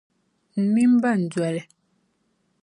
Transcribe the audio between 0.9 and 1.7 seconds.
bɛn doli.